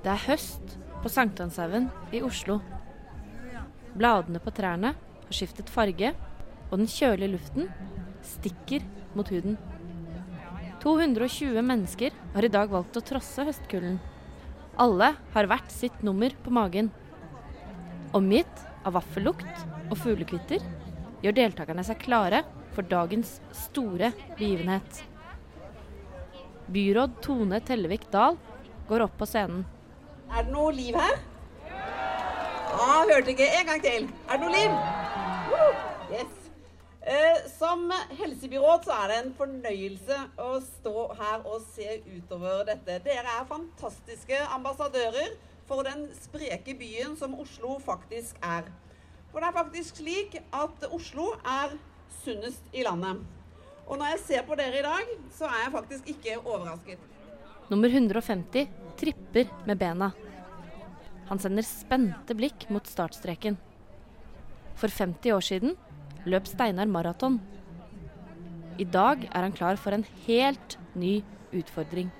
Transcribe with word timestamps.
Det 0.00 0.08
er 0.08 0.22
høst 0.30 0.78
på 1.02 1.10
Sankthanshaugen 1.12 1.90
i 2.16 2.22
Oslo. 2.24 2.54
Bladene 3.92 4.40
på 4.40 4.52
trærne 4.56 4.94
har 4.94 5.34
skiftet 5.34 5.68
farge, 5.68 6.14
og 6.70 6.78
den 6.80 6.88
kjølige 6.88 7.34
luften 7.34 7.66
stikker 8.24 8.86
mot 9.12 9.28
huden. 9.28 9.58
220 10.80 11.60
mennesker 11.60 12.16
har 12.32 12.46
i 12.46 12.52
dag 12.52 12.70
valgt 12.72 12.96
å 12.96 13.02
trosse 13.04 13.44
høstkulden. 13.44 13.98
Alle 14.80 15.10
har 15.34 15.48
hvert 15.50 15.74
sitt 15.74 15.98
nummer 16.06 16.32
på 16.46 16.52
magen. 16.56 16.88
Omgitt 18.16 18.62
av 18.88 18.94
vaffellukt 18.96 19.66
og 19.90 19.98
fuglekvitter 20.00 20.64
gjør 21.20 21.36
deltakerne 21.36 21.84
seg 21.84 22.00
klare 22.00 22.40
for 22.72 22.88
dagens 22.88 23.34
store 23.66 24.14
begivenhet. 24.38 25.02
Byråd 26.72 27.20
Tone 27.20 27.60
Tellevik 27.68 28.08
Dahl 28.14 28.40
går 28.88 29.04
opp 29.04 29.20
på 29.20 29.28
scenen. 29.28 29.66
Er 30.30 30.44
det 30.46 30.52
noe 30.52 30.72
liv 30.72 30.94
her? 30.94 31.16
Ja, 31.66 32.98
hørte 33.10 33.32
ikke. 33.32 33.48
En 33.60 33.66
gang 33.66 33.82
til. 33.82 34.04
Er 34.28 34.38
det 34.38 34.44
noe 34.44 34.52
liv? 34.54 34.76
Yes. 36.12 36.36
Eh, 37.00 37.40
som 37.58 37.90
helsebyråd 38.18 38.84
så 38.86 38.94
er 39.02 39.10
det 39.10 39.16
en 39.24 39.32
fornøyelse 39.34 40.18
å 40.38 40.50
stå 40.62 41.06
her 41.18 41.46
og 41.48 41.64
se 41.74 41.96
utover 42.06 42.62
dette. 42.68 43.00
Dere 43.06 43.34
er 43.40 43.48
fantastiske 43.48 44.38
ambassadører 44.54 45.34
for 45.66 45.82
den 45.86 46.06
spreke 46.20 46.76
byen 46.78 47.16
som 47.18 47.34
Oslo 47.40 47.78
faktisk 47.82 48.38
er. 48.46 48.70
For 49.32 49.42
det 49.42 49.50
er 49.50 49.58
faktisk 49.58 50.02
slik 50.02 50.38
at 50.38 50.90
Oslo 50.90 51.32
er 51.42 51.74
sunnest 52.22 52.70
i 52.72 52.86
landet. 52.86 53.24
Og 53.86 53.98
når 53.98 54.14
jeg 54.14 54.26
ser 54.26 54.46
på 54.46 54.54
dere 54.54 54.78
i 54.78 54.86
dag, 54.86 55.16
så 55.34 55.50
er 55.50 55.64
jeg 55.64 55.72
faktisk 55.72 56.14
ikke 56.14 56.38
overrasket. 56.44 57.10
Nummer 57.70 57.88
150 57.88 58.68
tripper 58.98 59.46
med 59.64 59.78
bena. 59.78 60.10
Han 61.28 61.38
sender 61.38 61.62
spente 61.62 62.34
blikk 62.34 62.64
mot 62.74 62.86
startstreken. 62.86 63.54
For 64.74 64.90
50 64.90 65.32
år 65.36 65.44
siden 65.46 65.76
løp 66.26 66.48
Steinar 66.50 66.90
maraton. 66.90 67.38
I 68.74 68.84
dag 68.84 69.22
er 69.30 69.46
han 69.46 69.54
klar 69.54 69.78
for 69.78 69.94
en 69.94 70.02
helt 70.24 70.74
ny 70.98 71.20
utfordring. 71.54 72.10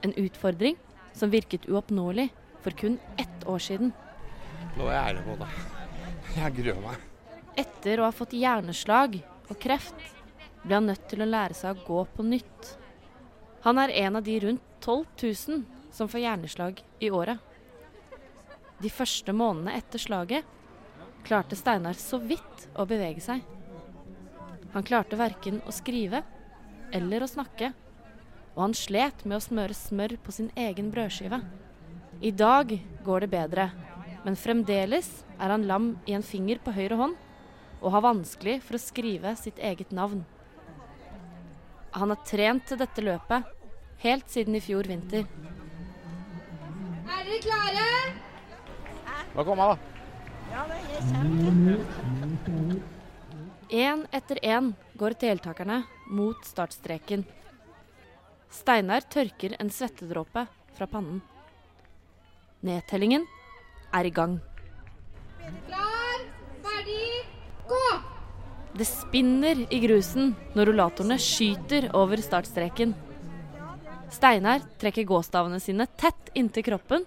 En 0.00 0.16
utfordring 0.16 0.80
som 1.12 1.34
virket 1.34 1.68
uoppnåelig 1.68 2.30
for 2.64 2.72
kun 2.80 2.96
ett 3.20 3.44
år 3.44 3.60
siden. 3.60 3.92
Nå 4.78 4.88
er 4.88 4.96
jeg 4.96 5.04
ærlig 5.10 5.26
på 5.28 5.36
det. 5.42 5.50
Jeg 6.38 6.56
gruer 6.62 6.82
meg. 6.86 7.04
Etter 7.60 8.00
å 8.00 8.08
ha 8.08 8.16
fått 8.16 8.32
hjerneslag 8.40 9.20
og 9.50 9.60
kreft 9.60 10.10
ble 10.64 10.80
han 10.80 10.88
nødt 10.88 11.06
til 11.12 11.20
å 11.20 11.28
lære 11.28 11.60
seg 11.60 11.76
å 11.76 11.86
gå 11.92 12.08
på 12.16 12.24
nytt. 12.32 12.72
Han 13.64 13.78
er 13.78 13.94
en 14.04 14.16
av 14.16 14.22
de 14.26 14.40
rundt 14.40 14.62
12 14.80 15.04
000 15.22 15.62
som 15.92 16.08
får 16.08 16.20
hjerneslag 16.20 16.82
i 16.98 17.10
året. 17.10 17.38
De 18.78 18.90
første 18.92 19.32
månedene 19.32 19.78
etter 19.78 20.02
slaget 20.02 20.44
klarte 21.26 21.56
Steinar 21.56 21.96
så 21.98 22.20
vidt 22.22 22.66
å 22.76 22.84
bevege 22.86 23.22
seg. 23.24 23.40
Han 24.76 24.84
klarte 24.84 25.16
verken 25.16 25.62
å 25.66 25.72
skrive 25.74 26.20
eller 26.94 27.24
å 27.24 27.30
snakke, 27.30 27.72
og 28.54 28.60
han 28.66 28.76
slet 28.76 29.24
med 29.24 29.38
å 29.38 29.44
smøre 29.44 29.76
smør 29.76 30.16
på 30.22 30.34
sin 30.36 30.50
egen 30.54 30.92
brødskive. 30.92 31.40
I 32.20 32.30
dag 32.32 32.76
går 33.04 33.24
det 33.24 33.32
bedre, 33.32 33.70
men 34.24 34.38
fremdeles 34.38 35.08
er 35.36 35.52
han 35.52 35.66
lam 35.68 35.94
i 36.06 36.14
en 36.16 36.24
finger 36.24 36.60
på 36.62 36.74
høyre 36.76 37.00
hånd 37.00 37.16
og 37.80 37.92
har 37.92 38.04
vanskelig 38.04 38.60
for 38.64 38.78
å 38.78 38.82
skrive 38.82 39.34
sitt 39.40 39.58
eget 39.58 39.92
navn. 39.96 40.24
Han 41.96 42.12
har 42.12 42.18
trent 42.28 42.66
til 42.68 42.76
dette 42.76 43.00
løpet 43.00 43.44
helt 44.02 44.28
siden 44.28 44.58
i 44.58 44.60
fjor 44.60 44.84
vinter. 44.84 45.24
Er 47.06 47.22
dere 47.24 47.38
klare? 47.40 47.84
Hva 49.32 49.44
kom 49.44 49.62
da? 49.62 49.76
Ja, 50.52 50.64
Én 53.72 54.04
etter 54.14 54.38
én 54.44 54.74
går 55.00 55.16
deltakerne 55.20 55.82
mot 56.08 56.44
startstreken. 56.44 57.24
Steinar 58.52 59.08
tørker 59.10 59.56
en 59.60 59.72
svettedråpe 59.72 60.46
fra 60.76 60.86
pannen. 60.86 61.22
Nedtellingen 62.60 63.24
er 63.92 64.04
i 64.04 64.12
gang. 64.12 64.38
Klar, 65.66 66.28
ferdig, 66.62 67.24
gå! 67.68 68.05
Det 68.76 68.84
spinner 68.84 69.62
i 69.72 69.78
grusen 69.80 70.34
når 70.52 70.68
rullatorene 70.68 71.16
skyter 71.22 71.86
over 71.96 72.20
startstreken. 72.20 72.90
Steinar 74.12 74.60
trekker 74.76 75.06
gåstavene 75.08 75.56
sine 75.64 75.86
tett 75.96 76.28
inntil 76.36 76.66
kroppen 76.66 77.06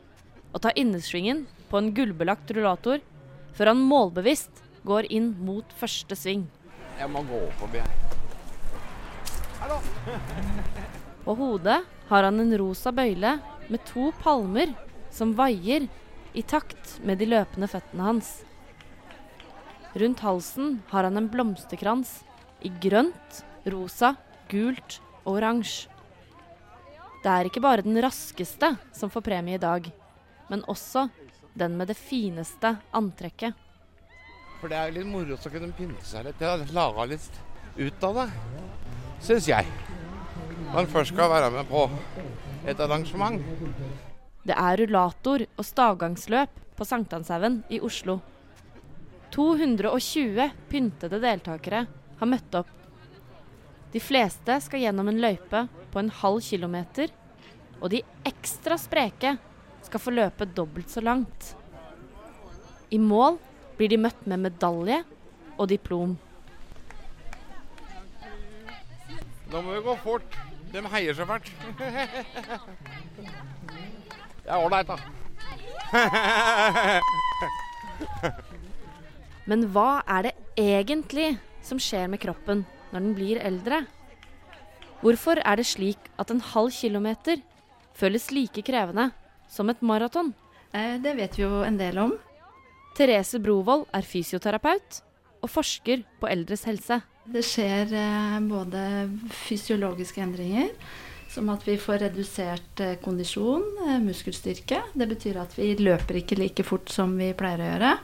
og 0.49 0.63
tar 0.63 0.73
innersvingen 0.81 1.43
på 1.69 1.77
en 1.77 1.91
gullbelagt 1.93 2.49
rullator 2.57 3.03
før 3.53 3.73
han 3.73 3.85
målbevisst 3.85 4.63
går 4.81 5.11
inn 5.13 5.29
mot 5.45 5.77
første 5.77 6.17
sving. 6.17 6.47
Jeg 6.97 7.13
må 7.13 7.21
gå 7.29 7.45
forbi 7.61 7.85
her. 7.85 7.95
På 11.21 11.37
hodet 11.37 11.79
har 12.09 12.25
han 12.31 12.41
en 12.41 12.57
rosa 12.57 12.89
bøyle 12.95 13.37
med 13.69 13.85
to 13.93 14.09
palmer 14.23 14.73
som 15.13 15.37
vaier 15.37 15.85
i 16.33 16.41
takt 16.41 16.97
med 17.05 17.21
de 17.21 17.29
løpende 17.29 17.69
føttene 17.69 18.09
hans. 18.09 18.39
Rundt 19.93 20.19
halsen 20.19 20.81
har 20.89 21.03
han 21.07 21.17
en 21.17 21.29
blomsterkrans 21.31 22.19
i 22.61 22.69
grønt, 22.81 23.39
rosa, 23.65 24.13
gult 24.51 24.99
og 25.23 25.39
oransje. 25.39 25.89
Det 27.23 27.31
er 27.31 27.49
ikke 27.49 27.63
bare 27.63 27.83
den 27.83 27.97
raskeste 27.99 28.69
som 28.95 29.11
får 29.11 29.25
premie 29.25 29.57
i 29.57 29.61
dag, 29.61 29.89
men 30.47 30.63
også 30.71 31.09
den 31.57 31.75
med 31.75 31.89
det 31.89 31.97
fineste 31.97 32.75
antrekket. 32.95 33.57
For 34.61 34.71
det 34.71 34.77
er 34.77 34.89
jo 34.89 34.97
litt 34.99 35.09
moro 35.09 35.35
å 35.35 35.51
kunne 35.51 35.73
pynte 35.75 36.05
seg 36.05 36.27
litt. 36.27 36.39
Jeg 36.39 36.71
lage 36.75 37.09
litt 37.09 37.41
ut 37.79 38.07
av 38.07 38.21
det, 38.21 38.29
syns 39.25 39.49
jeg. 39.49 39.67
Når 40.69 40.81
en 40.83 40.91
først 40.93 41.15
skal 41.15 41.31
være 41.31 41.51
med 41.57 41.69
på 41.69 41.85
et 42.69 42.79
arrangement. 42.83 43.41
Det 44.45 44.55
er 44.55 44.83
rullator 44.83 45.43
og 45.49 45.65
stavgangsløp 45.65 46.59
på 46.77 46.87
Sankthanshaugen 46.87 47.63
i 47.73 47.81
Oslo. 47.83 48.19
220 49.31 50.49
pyntede 50.69 51.19
deltakere 51.21 51.85
har 52.19 52.29
møtt 52.29 52.55
opp. 52.59 52.71
De 53.93 53.99
fleste 54.01 54.59
skal 54.61 54.83
gjennom 54.83 55.07
en 55.09 55.21
løype 55.21 55.67
på 55.93 56.01
en 56.01 56.11
halv 56.21 56.41
kilometer, 56.45 57.09
og 57.79 57.89
de 57.93 58.03
ekstra 58.27 58.77
spreke 58.77 59.37
skal 59.85 60.01
få 60.01 60.13
løpe 60.13 60.45
dobbelt 60.45 60.89
så 60.91 61.01
langt. 61.01 61.55
I 62.89 62.99
mål 63.01 63.39
blir 63.77 63.89
de 63.89 63.97
møtt 64.01 64.25
med 64.27 64.39
medalje 64.45 65.03
og 65.57 65.69
diplom. 65.71 66.17
Nå 69.49 69.61
må 69.65 69.73
vi 69.73 69.81
gå 69.85 69.95
fort. 70.03 70.37
De 70.69 70.81
heier 70.93 71.13
så 71.17 71.25
fælt. 71.25 71.49
Det 74.49 74.55
er 74.55 74.61
ålreit, 74.65 74.87
da. 74.89 74.97
Men 79.49 79.65
hva 79.73 80.03
er 80.05 80.27
det 80.27 80.33
egentlig 80.61 81.31
som 81.65 81.79
skjer 81.81 82.05
med 82.11 82.21
kroppen 82.21 82.67
når 82.91 83.01
den 83.01 83.15
blir 83.17 83.41
eldre? 83.41 83.83
Hvorfor 85.01 85.41
er 85.41 85.57
det 85.57 85.65
slik 85.65 86.09
at 86.21 86.29
en 86.29 86.43
halv 86.51 86.69
kilometer 86.75 87.41
føles 87.97 88.29
like 88.35 88.61
krevende 88.67 89.09
som 89.49 89.71
et 89.71 89.81
maraton? 89.81 90.33
Eh, 90.73 90.99
Det 91.01 91.15
vet 91.17 91.37
vi 91.37 91.43
jo 91.47 91.63
en 91.65 91.77
del 91.79 91.97
om. 91.97 92.17
Therese 92.95 93.39
Brovold 93.41 93.87
er 93.95 94.05
fysioterapeut 94.05 95.01
og 95.41 95.49
forsker 95.49 96.03
på 96.19 96.29
eldres 96.29 96.67
helse. 96.67 97.01
Det 97.25 97.41
skjer 97.45 97.93
eh, 97.95 98.39
både 98.45 98.83
fysiologiske 99.47 100.21
endringer, 100.21 100.69
som 101.29 101.49
at 101.49 101.65
vi 101.65 101.77
får 101.77 102.03
redusert 102.05 102.83
eh, 102.85 102.97
kondisjon, 103.01 103.65
muskelstyrke. 104.03 104.83
Det 104.93 105.09
betyr 105.09 105.41
at 105.41 105.57
vi 105.57 105.73
løper 105.79 106.21
ikke 106.21 106.37
like 106.37 106.65
fort 106.67 106.91
som 106.93 107.17
vi 107.17 107.31
pleier 107.33 107.63
å 107.63 107.71
gjøre. 107.71 107.95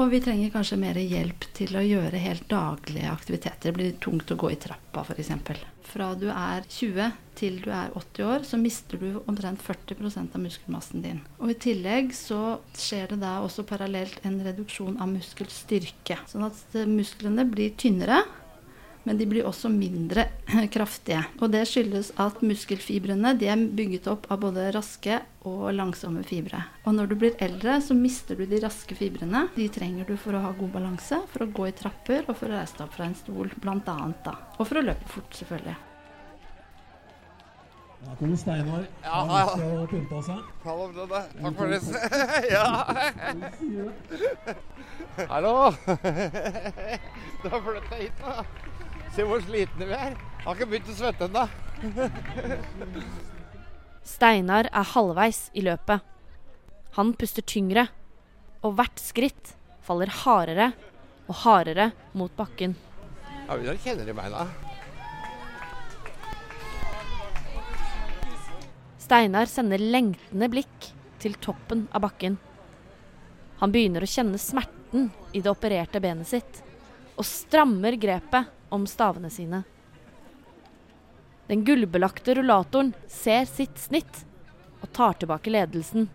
Og 0.00 0.08
vi 0.08 0.22
trenger 0.24 0.52
kanskje 0.54 0.78
mer 0.80 0.96
hjelp 0.96 1.44
til 1.52 1.76
å 1.76 1.82
gjøre 1.84 2.20
helt 2.22 2.46
daglige 2.48 3.10
aktiviteter. 3.12 3.68
Det 3.68 3.76
blir 3.76 3.98
tungt 4.00 4.30
å 4.32 4.38
gå 4.40 4.48
i 4.54 4.56
trappa 4.60 5.04
f.eks. 5.04 5.32
Fra 5.92 6.06
du 6.16 6.30
er 6.32 6.64
20 6.64 7.10
til 7.36 7.58
du 7.60 7.68
er 7.76 7.92
80 7.98 8.24
år, 8.24 8.46
så 8.48 8.60
mister 8.60 9.00
du 9.02 9.20
omtrent 9.26 9.60
40% 9.60 10.32
av 10.32 10.40
muskelmassen 10.40 11.04
din. 11.04 11.20
Og 11.42 11.52
i 11.52 11.58
tillegg 11.60 12.14
så 12.16 12.62
skjer 12.72 13.12
det 13.12 13.20
da 13.20 13.34
også 13.44 13.66
parallelt 13.68 14.24
en 14.24 14.40
reduksjon 14.46 14.96
av 14.96 15.12
muskelstyrke. 15.12 16.22
Sånn 16.30 16.48
at 16.48 16.78
musklene 16.88 17.44
blir 17.52 17.76
tynnere, 17.76 18.22
men 19.04 19.18
de 19.18 19.26
blir 19.26 19.46
også 19.48 19.70
mindre 19.72 20.28
kraftige. 20.74 21.24
Og 21.40 21.50
det 21.54 21.64
skyldes 21.70 22.12
at 22.22 22.42
muskelfibrene 22.44 23.34
de 23.40 23.50
er 23.50 23.66
bygget 23.76 24.08
opp 24.12 24.28
av 24.32 24.42
både 24.44 24.68
raske 24.76 25.20
og 25.48 25.72
langsomme 25.74 26.22
fibre. 26.26 26.62
Og 26.86 26.94
når 26.96 27.10
du 27.10 27.16
blir 27.18 27.38
eldre, 27.42 27.80
så 27.82 27.96
mister 27.98 28.38
du 28.38 28.44
de 28.46 28.60
raske 28.62 28.94
fibrene. 28.98 29.48
De 29.56 29.68
trenger 29.72 30.06
du 30.08 30.16
for 30.20 30.38
å 30.38 30.42
ha 30.44 30.52
god 30.58 30.74
balanse, 30.76 31.18
for 31.32 31.46
å 31.46 31.52
gå 31.54 31.70
i 31.70 31.76
trapper 31.76 32.28
og 32.28 32.36
for 32.38 32.50
å 32.50 32.58
reise 32.60 32.78
deg 32.78 32.86
opp 32.86 32.98
fra 32.98 33.08
en 33.08 33.18
stol, 33.18 33.50
blant 33.62 33.88
annet 33.90 34.20
da. 34.26 34.36
Og 34.58 34.68
for 34.68 34.78
å 34.78 34.86
løpe 34.86 35.10
fort, 35.10 35.32
selvfølgelig. 35.40 35.78
Da 38.02 38.14
kommer 38.18 38.36
Steinar. 38.36 38.86
Ja, 39.02 39.10
Han 39.14 39.28
ja. 39.30 39.46
skal 39.46 39.86
pynte 39.92 40.22
seg. 40.26 40.38
Det, 40.64 40.72
Brødre. 40.94 41.20
Takk 41.38 41.54
for 41.56 41.66
det. 41.70 41.80
ja. 42.50 42.64
Hallo. 45.30 45.54
Du 47.42 47.48
har 47.52 47.60
flytta 47.68 47.94
hit 48.00 48.24
nå. 48.26 48.34
Se 49.12 49.24
hvor 49.28 49.42
slitne 49.44 49.88
vi 49.88 49.96
er. 49.96 50.14
Har 50.42 50.56
ikke 50.56 50.68
begynt 50.70 50.88
å 50.88 50.94
svette 50.96 51.26
ennå. 51.28 51.44
Steinar 54.08 54.68
er 54.72 54.88
halvveis 54.94 55.44
i 55.52 55.64
løpet. 55.66 56.00
Han 56.96 57.12
puster 57.16 57.44
tyngre, 57.44 57.86
og 58.64 58.78
hvert 58.78 59.00
skritt 59.00 59.52
faller 59.84 60.10
hardere 60.22 60.70
og 61.28 61.34
hardere 61.42 61.90
mot 62.16 62.32
bakken. 62.36 62.74
Ja, 63.48 63.56
vi 63.58 63.76
kjenner 63.84 64.08
i 64.08 64.16
beina. 64.16 64.46
Steinar 69.02 69.50
sender 69.50 69.82
lengtende 69.82 70.48
blikk 70.52 70.88
til 71.22 71.36
toppen 71.42 71.84
av 71.92 72.06
bakken. 72.06 72.38
Han 73.60 73.72
begynner 73.74 74.02
å 74.02 74.10
kjenne 74.10 74.40
smerten 74.40 75.10
i 75.36 75.42
det 75.42 75.52
opererte 75.52 76.00
benet 76.02 76.30
sitt, 76.32 76.62
og 77.14 77.28
strammer 77.28 77.98
grepet 78.00 78.48
om 78.72 78.86
stavene 78.88 79.28
sine. 79.30 79.62
Den 81.46 81.64
gullbelagte 81.64 82.34
rullatoren 82.38 82.94
ser 83.08 83.44
sitt 83.44 83.78
snitt 83.78 84.24
og 84.80 84.92
tar 84.96 85.12
tilbake 85.20 85.50
ledelsen. 85.52 86.08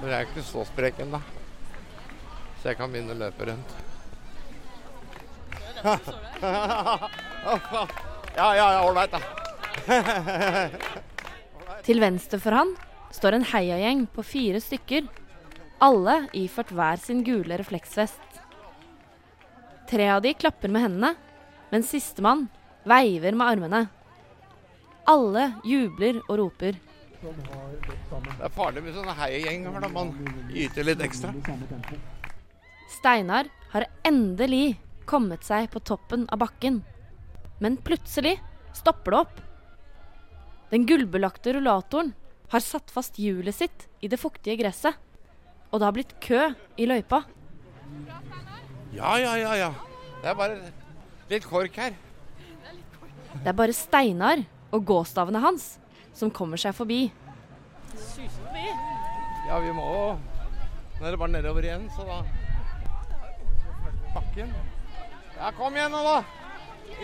Men 0.00 0.10
jeg 0.10 0.16
er 0.16 0.22
ikke 0.28 0.42
så 0.46 0.64
sprek 0.68 1.00
ennå. 1.04 1.20
Så 2.62 2.68
jeg 2.70 2.76
kan 2.80 2.90
begynne 2.92 3.12
å 3.12 3.20
løpe 3.20 3.42
rundt. 3.50 3.70
ja, 8.36 8.36
ja, 8.36 8.56
ja, 8.56 8.88
ålreit, 8.88 9.12
da. 9.12 9.20
Til 11.86 12.00
venstre 12.02 12.38
for 12.42 12.52
han 12.56 12.72
står 13.14 13.32
en 13.36 13.46
heiagjeng 13.52 14.00
på 14.12 14.22
fire 14.26 14.60
stykker, 14.64 15.02
alle 15.82 16.16
iført 16.36 16.72
hver 16.72 17.00
sin 17.00 17.22
gule 17.26 17.58
refleksvest. 17.58 18.40
Tre 19.90 20.08
av 20.10 20.22
de 20.24 20.32
klapper 20.34 20.72
med 20.72 20.82
hendene, 20.86 21.12
mens 21.70 21.90
sistemann 21.92 22.46
veiver 22.88 23.36
med 23.36 23.46
armene. 23.52 23.82
Alle 25.06 25.52
jubler 25.66 26.18
og 26.26 26.38
roper. 26.40 26.80
Det 27.22 28.44
er 28.44 28.52
farlig 28.54 28.82
med 28.84 28.96
sånne 28.96 29.14
heiagjenger 29.18 29.78
når 29.80 29.92
man 29.94 30.12
yter 30.54 30.86
litt 30.86 31.02
ekstra. 31.04 31.32
Steinar 32.96 33.48
har 33.72 33.88
endelig 34.06 34.76
kommet 35.06 35.46
seg 35.46 35.70
på 35.70 35.82
toppen 35.86 36.26
av 36.34 36.42
bakken. 36.42 36.82
Men 37.62 37.78
plutselig 37.80 38.36
stopper 38.76 39.14
det 39.14 39.20
opp. 39.22 39.40
Den 40.70 40.86
gullbelagte 40.86 41.54
rullatoren 41.54 42.12
har 42.50 42.62
satt 42.62 42.90
fast 42.92 43.18
hjulet 43.22 43.54
sitt 43.54 43.86
i 44.02 44.10
det 44.10 44.18
fuktige 44.20 44.58
gresset. 44.60 44.98
Og 45.76 45.80
det 45.82 45.84
har 45.84 45.92
blitt 45.92 46.12
kø 46.24 46.38
i 46.80 46.86
løypa. 46.88 47.18
Ja, 48.96 49.10
ja, 49.20 49.34
ja, 49.36 49.50
ja. 49.60 49.66
Det 50.22 50.30
er 50.30 50.36
bare 50.38 50.54
litt 51.28 51.44
kork 51.44 51.76
her. 51.76 51.92
Det 53.34 53.50
er 53.50 53.58
bare 53.58 53.74
Steinar 53.76 54.40
og 54.72 54.86
gåstavene 54.88 55.42
hans 55.44 55.74
som 56.16 56.32
kommer 56.32 56.56
seg 56.56 56.72
forbi. 56.78 57.12
Ja, 59.44 59.60
vi 59.60 59.76
må 59.76 59.84
jo 59.84 60.06
Nå 60.96 61.04
er 61.04 61.12
det 61.12 61.20
bare 61.20 61.34
nedover 61.34 61.68
igjen, 61.68 61.90
så 61.92 62.08
da 62.08 62.22
Bakken. 64.14 64.54
Ja, 65.36 65.52
kom 65.60 65.76
igjen 65.76 65.92
nå, 65.92 66.00
da. 66.00 66.22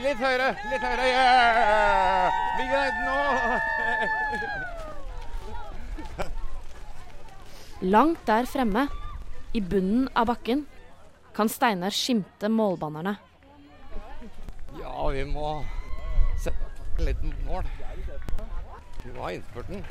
Litt 0.01 0.17
høyere, 0.17 0.55
litt 0.73 0.87
høyere. 0.89 1.11
Yeah! 1.13 2.41
Vi 2.57 2.71
greide 2.73 3.05
nå. 3.05 4.79
Langt 7.83 8.27
der 8.27 8.47
fremme, 8.47 8.87
i 9.53 9.61
bunnen 9.61 10.09
av 10.15 10.29
bakken, 10.31 10.67
kan 11.35 11.49
Steinar 11.51 11.91
skimte 11.91 12.47
målbannerne. 12.49 13.17
Ja, 14.79 15.09
vi 15.11 15.25
må 15.27 15.65
sette 16.39 17.03
litt 17.03 17.25
mål. 17.43 17.67
Vi 19.03 19.11
må 19.17 19.25
ha 19.25 19.33
innspurten. 19.35 19.83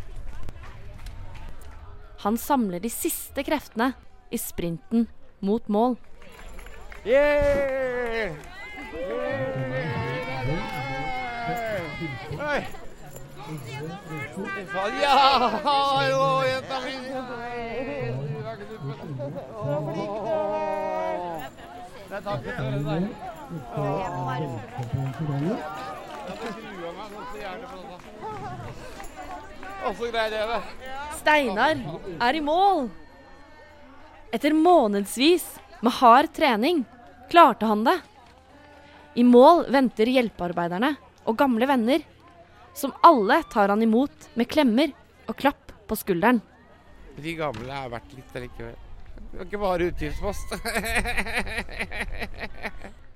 Han 2.23 2.39
samler 2.39 2.79
de 2.79 2.93
siste 2.93 3.43
kreftene 3.43 3.91
i 4.31 4.39
sprinten 4.39 5.09
mot 5.43 5.67
mål. 5.67 5.97
Yeah! 7.03 8.37
Oi. 12.39 12.80
Ja, 15.01 15.49
jo, 16.09 16.25
jenta 16.47 16.77
mi. 16.85 16.95
Steinar 31.19 31.75
er 32.21 32.33
i 32.33 32.41
mål! 32.41 32.89
Etter 34.31 34.53
månedsvis 34.55 35.43
med 35.81 35.91
hard 35.99 36.31
trening 36.31 36.85
klarte 37.31 37.67
han 37.67 37.83
det. 37.83 37.97
I 39.19 39.23
mål 39.27 39.65
venter 39.73 40.07
hjelpearbeiderne 40.07 40.95
og 41.27 41.35
gamle 41.39 41.67
venner, 41.67 41.99
som 42.73 42.93
alle 43.01 43.43
tar 43.51 43.69
han 43.69 43.81
imot 43.83 44.29
med 44.39 44.49
klemmer 44.51 44.93
og 45.27 45.35
klapp 45.37 45.71
på 45.87 45.95
skulderen. 45.99 46.41
De 47.21 47.35
gamle 47.35 47.75
er 47.75 47.91
verdt 47.91 48.15
litt 48.15 48.35
allikevel. 48.39 48.75
Det 49.31 49.37
var 49.37 49.45
ikke 49.47 49.61
bare 49.61 49.87
utgiftspost. 49.91 50.47